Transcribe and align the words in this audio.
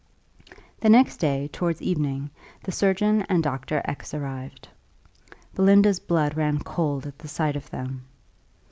The 0.79 0.89
next 0.89 1.17
day, 1.17 1.47
towards 1.49 1.79
evening, 1.79 2.31
the 2.63 2.71
surgeon 2.71 3.21
and 3.29 3.43
Dr. 3.43 3.83
X 3.85 4.15
arrived. 4.15 4.67
Belinda's 5.53 5.99
blood 5.99 6.35
ran 6.35 6.57
cold 6.63 7.05
at 7.05 7.19
the 7.19 7.27
sight 7.27 7.55
of 7.55 7.69
them. 7.69 8.07